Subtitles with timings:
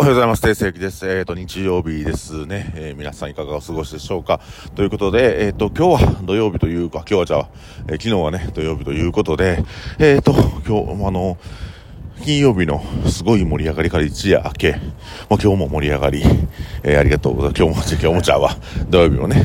[0.00, 0.40] おはようございます。
[0.40, 1.06] 定世紀です。
[1.06, 2.72] えっ、ー、と、日曜日ですね。
[2.74, 4.40] えー、皆さんいかがお過ごしでしょうか。
[4.74, 7.48] ということで、えっ、ー、と、今日は土曜日というか、今日はじゃあ、
[7.86, 9.62] え昨日はね、土曜日ということで、
[9.98, 10.32] えっ、と、
[10.66, 11.36] 今日、あの、
[12.24, 14.80] 金曜日のすごい盛り上がりから一夜明け、まあ、
[15.32, 16.22] 今日も盛り上がり、
[16.82, 17.62] えありがとうございます。
[17.62, 18.56] 今日も、今日もちゃうわ。
[18.88, 19.44] 土曜日もね、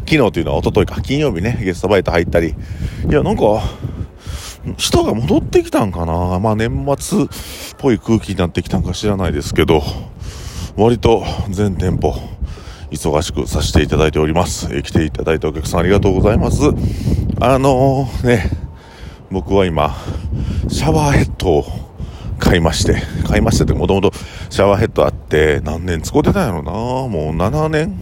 [0.00, 2.54] 昨日というのは一昨日か、金曜日ね、ゲストバイト入ったり、
[3.08, 3.62] いや、なんか、
[4.76, 6.38] 人が戻ってきたんかな？
[6.40, 7.26] まあ年末っ
[7.78, 9.82] ぽい空気になってきたんか知らないですけど、
[10.76, 12.14] 割と全店舗
[12.90, 14.68] 忙しくさせていただいております。
[14.74, 16.62] え来ていただいたお客さんありがとうございます。
[17.40, 18.50] あのー、ね、
[19.30, 19.94] 僕は今、
[20.68, 21.64] シャワーヘッドを
[22.38, 24.12] 買いまして、買いましてってもともと
[24.48, 26.72] シャワーヘッドあって何年使ってたんやろな？
[26.72, 27.98] もう7年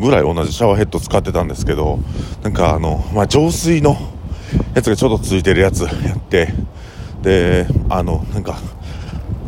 [0.00, 1.98] ぐらい同じシャワーヘッド使ってたんですけど、
[2.42, 3.96] なんかあの、まあ、浄水の
[4.74, 6.52] やつがちょっとついてるやつやって、
[7.22, 8.58] で、あの、なんか、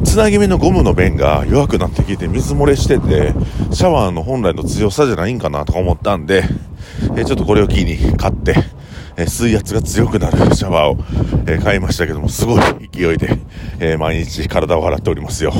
[0.05, 3.35] つなぎ目のゴムの弁が弱くなってきて水漏れしてて、
[3.73, 6.45] シャワーの本来の強さじゃないんかなとか思ったんで、
[7.16, 8.55] えちょっとこれを機に買って、
[9.16, 10.99] え水圧が強くなる シャワーを、
[11.46, 13.39] え買いましたけども、すごい勢いで、
[13.79, 15.52] え毎日体を洗っておりますよ。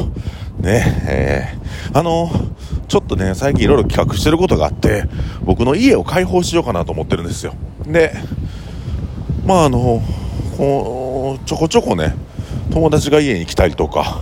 [0.61, 2.31] ね、えー、あの
[2.89, 5.05] ちょっとね、最近いろいろ企画してることがあって、
[5.43, 7.55] 僕の家を開放しようかなと思ってるんですよ。
[7.87, 8.13] で、
[9.45, 10.03] まああの
[10.57, 12.15] こちょこちょこね
[12.73, 14.21] 友達が家に来たりとか、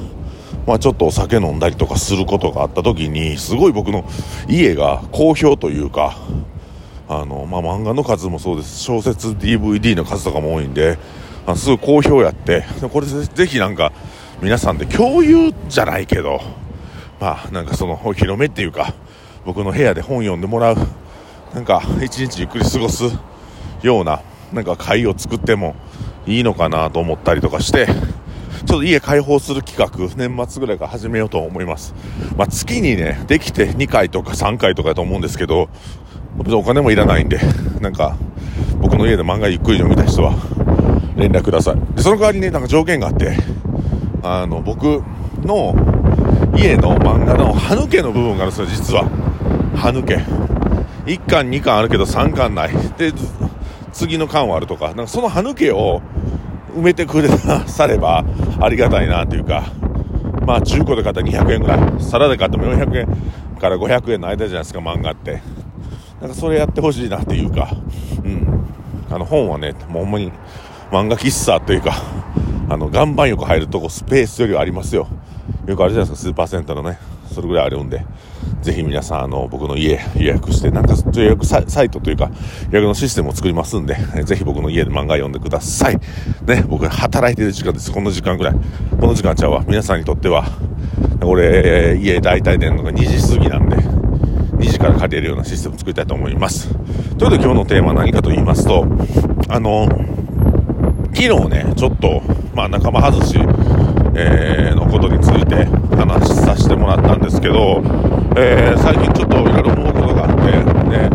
[0.66, 4.05] まあ、ちょっとお酒飲んだりとかすることがあった時にすごい僕の
[4.48, 6.16] 家が好評というか
[7.08, 8.83] あの、まあ、漫画の数もそうです。
[8.83, 10.98] 小説 DVD の数とかも多いんで
[11.46, 13.92] あすごい好評やってこれぜひなんか
[14.41, 16.41] 皆さんで共有じゃないけど
[17.20, 18.94] まあなんかそのお披露目っていうか
[19.44, 20.77] 僕の部屋で本読んでもらう
[21.55, 23.05] なんか一日ゆっくり過ごす
[23.83, 24.20] ような
[24.53, 25.75] なんか会を作っても
[26.27, 31.95] いいのかなと思ったりとかして、ちょっと家開放する企画、年末ぐらいから始めようと思います。
[32.37, 35.69] まあ、月にね、できて2回とか3回とかだと思うんですけど、
[36.39, 37.41] お金もいらないんで、
[37.81, 38.17] なんか、
[38.81, 40.35] 僕の家で漫画ゆっくり読みたい人は、
[41.17, 41.97] 連絡ください。
[41.97, 43.37] で、その代わりね、なんか条件があって、
[44.23, 45.03] あの、僕
[45.42, 45.75] の
[46.57, 49.08] 家の漫画の歯抜けの部分があるんですよ、実は。
[49.75, 50.17] 歯抜け。
[51.07, 52.70] 1巻2巻あるけど3巻ない。
[52.98, 53.13] で、
[53.98, 56.01] 次の缶はあるとか、なんかその歯抜けを
[56.77, 57.29] 埋めてくれ
[57.67, 58.25] されば
[58.61, 59.64] ありがたいなというか、
[60.47, 63.07] まあ中古で買ったら200円ぐらい、皿で買っても400円
[63.58, 65.42] から500円の間じゃないですか、漫画って。
[66.20, 67.70] なんかそれやってほしいなっていうか、
[68.25, 68.64] うん。
[69.11, 70.31] あの本はね、もうほんまに
[70.92, 71.95] 漫画喫茶というか、
[72.69, 75.08] あの、岩盤浴入るとこスペースよりはありますよ。
[75.67, 76.98] よくあるじゃないですか、スーパーセンターのね。
[77.33, 78.05] それぐらいあるんで。
[78.62, 82.30] ぜひ皆さん、あの、僕の家予約して、なんか予約サイトというか、
[82.70, 83.94] 予約のシステムを作りますんで、
[84.24, 85.98] ぜひ僕の家で漫画読んでください。
[86.46, 87.92] ね、僕働いてる時間です。
[87.92, 88.55] この時間ぐらい。
[89.00, 89.64] この時間ちゃうわ。
[89.66, 90.44] 皆さんにとっては、
[91.22, 96.68] 俺、家大体出るのが2時過ぎなんで、2時から借りれるようなシステムを作りたいと思います。
[96.68, 98.86] ということで今日のテーマは何かと言いますと、
[99.48, 99.89] あの、
[101.14, 102.22] 昨日ね、ちょっと、
[102.55, 103.39] まあ仲間外し、
[104.14, 105.64] えー、のことについて
[105.96, 106.34] 話
[106.68, 107.83] せてもらったんですけど、
[108.36, 110.42] えー、最近ちょっといろいろ思うことがあって、
[110.90, 111.08] ね、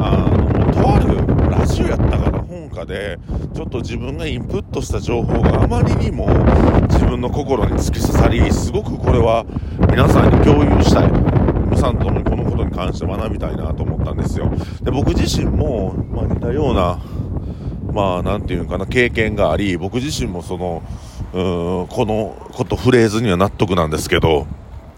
[0.00, 3.18] あの、とあるラジオやったかな、本家で、
[3.54, 6.26] ちょっと自分がインプットした情報があまりにも
[6.88, 9.46] 自分の心に突き刺さり、すごくこれは
[9.88, 11.10] 皆さんに共有したい。
[11.10, 14.50] 皆さんともこのことに関して学びたいなと思ったんですよ。
[14.82, 16.98] で、僕自身も、まあ、似たような、
[17.92, 20.82] まあ、なんていうかな、経験があり、僕自身もその、
[21.32, 24.48] このことフレーズには納得なんですけど、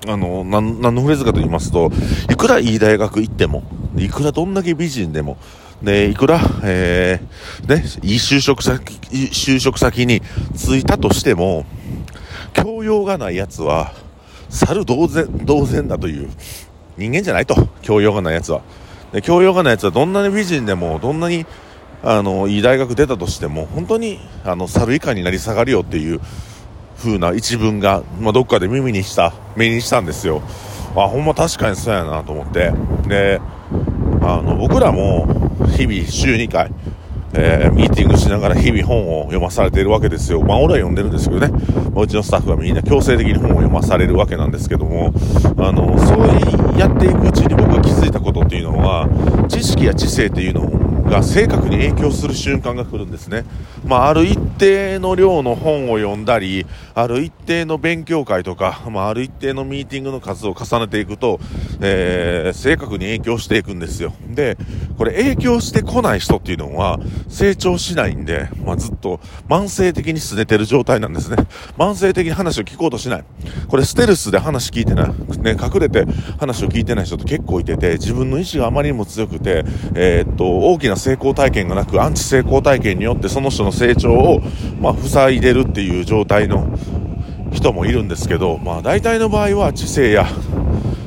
[0.07, 1.91] あの、なん何のフレーズかと言いますと、
[2.31, 3.63] いくらいい大学行っても、
[3.97, 5.37] いくらどんだけ美人でも、
[5.83, 8.95] で、いくら、えー、ね、いい就職先、
[9.29, 10.21] 就職先に
[10.57, 11.67] 着いたとしても、
[12.53, 13.93] 教養がない奴は、
[14.49, 16.31] 猿同然、同然だという、
[16.97, 18.63] 人間じゃないと、教養がない奴は。
[19.13, 21.47] で、教養がない奴はどんなに美人でも、どんなに
[22.03, 26.21] あのいい大学出たとしても本当にあの猿以下になり下がるよっていう
[27.01, 30.43] 風な一文が、まあ、どっかで耳にした目にしたんですよ
[30.95, 32.73] あほんま確かにそうやなと思って
[33.09, 33.41] で
[34.23, 35.27] あの僕らも
[35.77, 36.71] 日々週2回
[37.33, 40.43] えー、ミーティングしながら日々本を読まされているわけですよ。
[40.43, 41.49] まあ、俺は読んでるんですけどね。
[41.95, 45.13] まあ、うちのスタッフはみんな強制的に本を読まされるわけなんですけども、
[45.57, 49.09] あの、そうやっていくうちに僕が気づいたことっていうのは、
[49.49, 50.80] 知識や知性っていうのを
[51.11, 53.45] が正確に影響する瞬間が来るんですね。
[53.85, 56.65] まあ、ある一定の量の本を読んだり、
[56.95, 61.41] ある一定の勉強会とか、まあ、ある一定のミーティングの数を重ねていくと、
[61.81, 64.13] えー、正確に影響していくんですよ。
[64.29, 64.57] で、
[64.97, 69.19] これ影響してこない人っていうのは成長しないんで、まあ、ずっと
[69.49, 71.37] 慢性的に拗ねてる状態なんですね。
[71.77, 73.25] 慢性的に話を聞こうとしない。
[73.69, 75.09] これステルスで話聞いてない、
[75.43, 76.05] ね、隠れて
[76.39, 79.65] 話を聞いてない人って結構いてて、自分の意志があまりにも強くて、
[79.95, 84.41] えー、っと、大きな成功体験がなく、アンチ成功体験によってその人の成長を、
[84.81, 86.79] まあ、塞いでるっていう状態の
[87.53, 90.27] 人もいるんですけど、まあ、大体の場合は知性や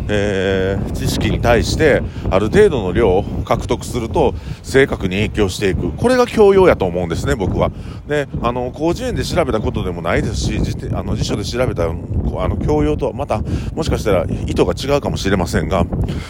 [0.10, 5.92] えー、知識に対してある程度の量を獲得すると正確に影響していく。
[5.92, 7.72] これが教養やと思うんですね僕は。
[8.07, 10.60] であの広辞苑で調べたことでもないですし
[10.94, 13.42] あの辞書で調べたあの教養とはまた
[13.74, 15.84] もしかしたら意図が違うかもしれませんが、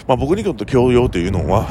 [0.07, 1.68] まあ、僕にとって教養というのは、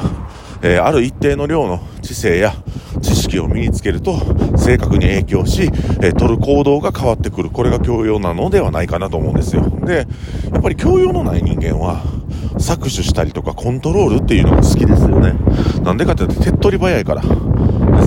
[0.63, 2.55] えー、ある一定の量の知性や
[3.01, 4.17] 知識を身につけると
[4.57, 7.49] 正確に影響し、えー、取る行動が変わってくる。
[7.49, 9.63] これが教養なのではないかなと思うんですよ。
[9.83, 10.07] で
[10.53, 12.01] やっぱり教養のない人間は
[12.57, 15.33] 搾取したりとかコントロールっていうのが好きですよね。
[15.83, 17.27] なんでかっていうと手っ取り早いからで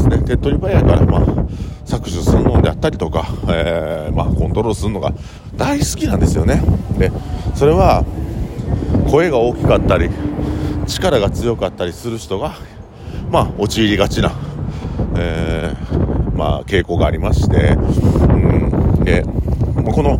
[0.00, 0.22] すね。
[0.24, 1.26] 手っ取り早いからまあ
[1.84, 5.12] 搾取するのであったりとか、えー、まあ、コントロールするのが
[5.56, 6.62] 大好きなんですよね。
[6.98, 7.12] で
[7.54, 8.04] それは
[9.10, 10.10] 声が大きかったり
[10.86, 12.56] 力が強かったりする人が
[13.30, 14.32] まあ陥りがちな
[15.18, 20.18] えー、まあ、傾向がありまして、うん、で、この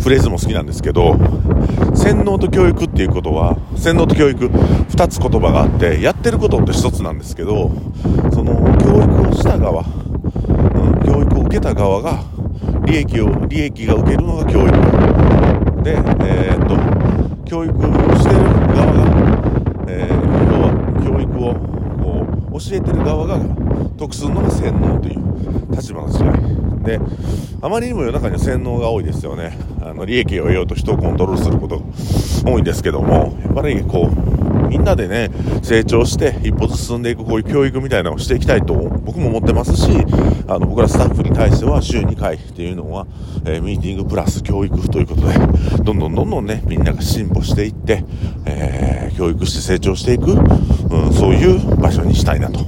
[0.00, 1.16] フレーズも好きなんですけど、
[1.94, 7.70] 洗脳と教育っていうことは、洗脳と教育、2つ言葉があって、やってることって1つなんですけど、
[8.32, 12.22] その教育をした側、うん、教育を受けた側が、
[12.84, 14.72] 利益を、利益が受けるのが教育。
[15.82, 17.82] で、えー、っと、教育を
[18.16, 18.40] してる
[18.74, 19.37] 側が、
[19.88, 21.54] えー、要は教育を
[22.02, 22.26] こ
[22.56, 23.38] う教えてる側が
[23.96, 25.18] 得するのが洗脳という
[25.74, 26.84] 立場の違い。
[26.84, 27.00] で
[27.60, 29.58] あまりにも世の中には洗脳が多いですよね。
[29.82, 31.84] あの利益を得ようと人をコントロールすることが
[32.52, 35.30] 多いんですけどもやっぱりこうみんなでね
[35.62, 39.88] 成長して一歩ずつ進んでいくこういう教育みたいなのをしていきたいと僕も思ってますし
[40.46, 43.06] あの僕らスタッフに対しては週2回っていうのは、
[43.46, 45.34] えー、ミーティングプラス教育ということで
[45.82, 48.04] どんどんどんどんねみんなが進歩していって、
[48.44, 48.77] え、
[49.18, 52.60] 教育して成長していく、うん、そういう場所にしたいなと。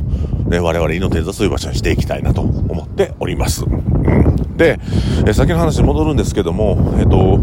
[0.49, 3.65] ね、我々の手座そういう場所にしていきたいなと思っております。
[3.65, 4.81] うん、で、
[5.29, 7.39] え先の話に戻るんですけども、えっと、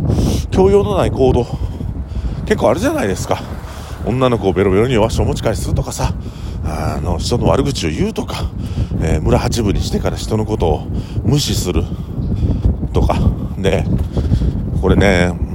[0.51, 1.48] 教養のない行動、
[2.45, 3.39] 結構あるじゃないですか。
[4.06, 6.13] 女の子をベロベロに弱してお持ち帰りするとかさ、
[6.65, 8.51] あの、人の悪口を言うとか、
[9.01, 10.88] えー、村八分にしてから人のことを
[11.24, 11.83] 無視する
[12.92, 13.18] とか、
[13.57, 13.86] で、
[14.81, 15.46] これね、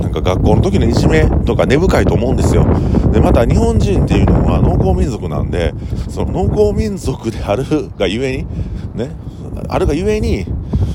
[0.00, 2.66] なんか学校の時のいじめとか根深いと思うんですよ。
[3.12, 5.72] で、また日本人っていうのは農耕民族なんで、
[6.08, 7.64] その農耕民族である
[7.96, 8.46] がゆえに、
[8.94, 9.10] ね、
[9.68, 10.46] あるがゆえに、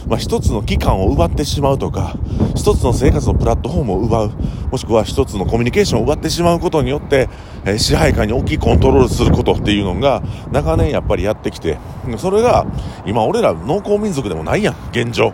[0.07, 2.16] まあ、一つの期間を奪ってしまうとか、
[2.56, 4.31] 一つの生活のプラットフォームを奪う、
[4.72, 7.30] もしくは一つのコミュニケーションを奪ってしまうことによって、
[7.63, 11.78] えー、支配下に大きいコントロールすることっていうのが、長年やっぱりやってきて、
[12.18, 12.66] それが、
[13.06, 15.34] 今俺ら農耕民族でもないやん、現状。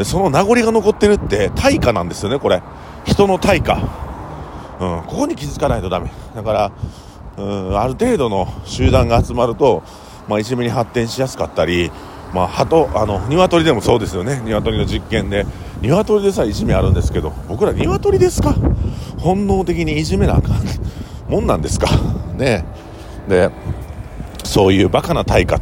[0.00, 2.62] で、その名残が残ってるって、対価なんですよね、これ。
[3.04, 3.74] 人の対価、
[4.80, 6.10] うん、ここに気づかないとダメ。
[6.34, 6.72] だから、
[7.36, 9.82] うん、ある程度の集団が集まると、
[10.26, 11.92] まあ、いじめに発展しやすかったり、
[12.32, 14.40] まあ、鳩あの鶏でもそうですよね。
[14.42, 15.44] 鶏の実験で。
[15.82, 18.54] 鶏でさえいじめあるんですけど僕ら鶏ですか？
[19.18, 21.88] 本能的にいじめなあかんもんなんですか？
[22.38, 22.64] ね。
[23.28, 23.50] で
[24.44, 25.60] そういうバカな対価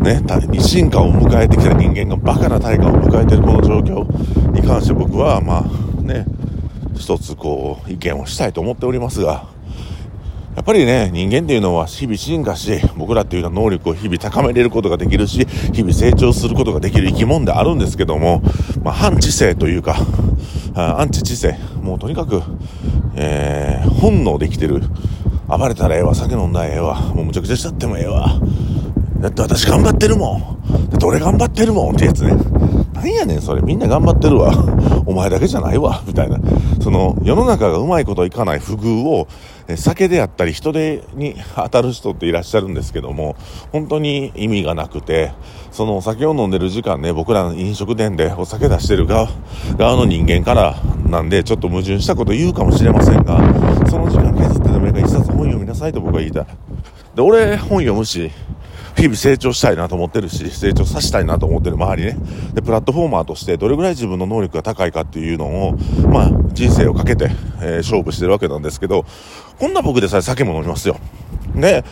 [0.00, 0.22] ね、
[0.60, 6.24] 進化を迎えてきた人間がバカな対価を迎えているこの状況に関して僕はまあね
[6.96, 9.46] 一つこう意見をしたいと思っておりますが、
[10.56, 18.42] やっぱりね、人間っていうのは日々進化し、僕らっていうのは能力を日々高めれることができるし、日々成長することができる生き物であるんですけども、
[18.82, 19.96] まあ、反知性というか、
[20.74, 22.42] アンチ知性、もうとにかく、
[23.14, 24.82] えー、本能できてる。
[25.48, 28.40] 暴れたらええわ、酒飲んだらええわ、もうむちゃくちゃしちゃってもええわ。
[29.20, 30.90] だって私頑張ってるもん。
[30.90, 32.34] だって俺頑張ってるもんってやつね。
[32.94, 33.62] なんやねん、それ。
[33.62, 34.52] みんな頑張ってるわ。
[35.06, 36.02] お前だけじゃないわ。
[36.06, 36.38] みたいな。
[36.82, 39.28] その、世の中がうまいこといかない不遇を、
[39.76, 43.36] 酒であったり人手に当たる人っていらっしゃるんですけども、
[43.72, 45.32] 本当に意味がなくて、
[45.70, 49.28] そのお酒を飲んでる時間ね、僕らの飲食店でお酒出してる側、
[49.76, 50.76] 側の人間から
[51.08, 53.38] なんで、ちょっと矛盾したこと言うかもしれませんが、
[53.88, 56.46] その時間削ってでもいいから一冊本読みなさいと僕は言いたい。
[57.14, 58.30] で、俺本読むし、
[58.96, 62.18] 日々成長したいなと思ってるし、成長させたいなと思ってる周りね。
[62.54, 65.76] で、プラットフォーマーとしてどれぐらい自分の能力が高いかっていうのを、
[66.08, 67.30] まあ、人生をかけて、
[67.60, 69.04] えー、勝負してるわけなんですけど、
[69.58, 70.98] こんな僕でさえ酒も飲みますよ。
[71.54, 71.84] で、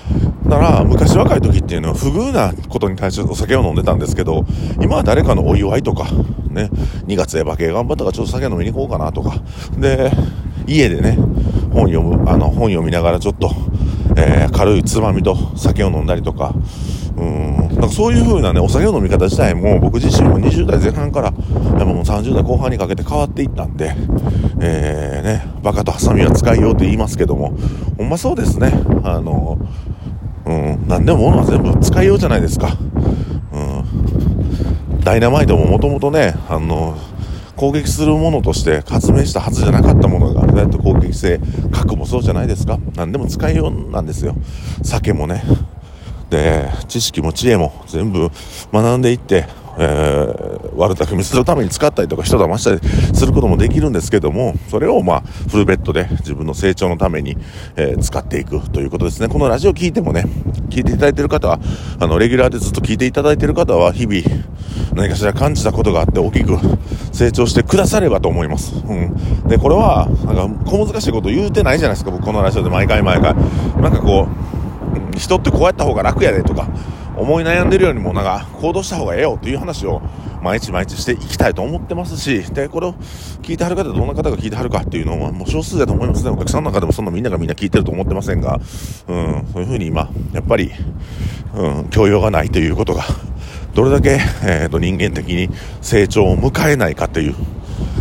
[0.46, 4.44] だから昔若い時っていうのは不遇なことに対してお酒を飲んでたんですけど、
[4.80, 6.06] 今は誰かのお祝いとか、
[6.50, 6.70] ね、
[7.06, 9.42] 2月で馬券頑張ったからちょっと酒飲みに行こうかなとか、
[9.78, 10.10] で、
[10.66, 11.18] 家でね、
[11.72, 13.50] 本読む、あの、本読みながらちょっと、
[14.18, 16.52] えー、軽いつまみと酒を飲んだりとか、
[17.16, 23.94] うん、なんかそういう風なね、お酒の飲み方自体も僕自身も20代前半から、でももう30代後半にかけて変わっていったんで、
[24.60, 27.56] えー、ね、バカとハサミは使いようって言いますけども、
[27.96, 28.72] ほんまそうですね。
[29.04, 29.58] あの、
[30.46, 32.76] うん、何でも物は全部使いようじゃないですか。
[33.52, 35.00] うん。
[35.00, 36.96] ダイナマイトももともとね、あの、
[37.56, 41.40] 攻撃するものとして発明したはずじゃなかったもの、どうやって攻撃性、
[41.72, 42.78] 核もそうじゃないですか。
[42.96, 44.34] 何でも使いようなんですよ。
[44.82, 45.42] 酒もね。
[46.30, 48.30] で、知識も知恵も全部
[48.72, 49.46] 学んでいって、
[49.80, 57.36] えー、悪巧みするために使ったりとか人騙したりすることもできるんですけども、それをまあ、フルベッドで自分の成長のために、
[57.76, 59.28] えー、使っていくということですね。
[59.28, 60.24] このラジオ聞いてもね、
[60.68, 61.60] 聞いていただいている方は、
[62.00, 64.22] あの、レギュラーでずっと聞いていただいている方は、日々、
[64.94, 66.58] 何かしら感じたことがあって大きく
[67.12, 68.74] 成長してくださればと思います。
[68.84, 69.48] うん。
[69.48, 73.34] で、これは、なんか、小難しいこと言うてないじゃないですか、僕このラジオで毎回毎回。
[73.80, 74.26] なんかこ
[75.14, 76.68] う、人ってこうやった方が楽やでとか、
[77.18, 80.00] 思い悩んでるよりもなんか行動した方がええよっていう話を
[80.42, 82.94] 毎日毎日していきたいと思ってますし、で、これを
[83.42, 86.30] 聞いてはる方、どんな方が聞いてはるかっていうのはもう少数だと思いますね。
[86.30, 88.60] お客さんの中でもそんなみんながみんな聞いてると思ってませんが、
[89.08, 90.70] うん、そういうふうに今、やっぱり、
[91.54, 93.02] うん、教養がないということが、
[93.74, 97.34] どれだけ、えーと、人間的に成長を迎えないかという、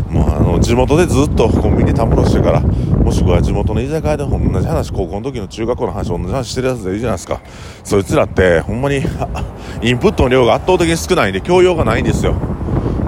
[0.10, 7.42] もうあの地元でずっとコンビニたむろしてからもしくは地元の居酒屋で同じ話高校の時の中学校の話同じ話してるやつでいいじゃないですか。
[7.84, 9.02] そいつらってほんまに
[9.82, 12.36] インプットの量が圧倒的に少ないんで教養がないんですよ。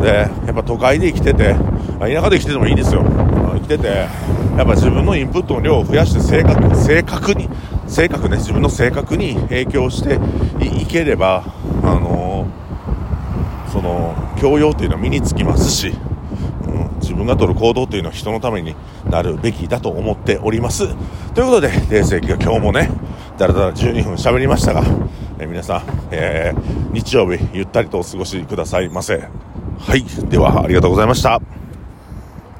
[0.01, 1.55] でやっぱ都会で生きてて
[1.99, 3.03] 田舎で生きててもいいんですよ。
[3.53, 7.49] 生きててやっぱ自分のインプットの量を増やして正確正確に
[7.87, 10.19] 正確ね自分の性格に影響して
[10.61, 11.43] いければ
[11.83, 15.93] あのー、その教養っていうのは身につきますし
[17.09, 18.75] 自分が取る行動というのは人のために
[19.09, 20.87] なるべきだと思っております。
[21.33, 22.91] ということで、定世紀が今日もね、
[23.37, 24.83] だらだら12分喋りましたが、
[25.39, 29.23] え、皆さん、えー、日曜日ゆったりとお過ごしくださいませ。
[29.79, 30.03] はい。
[30.29, 31.58] では、ありがとうございました。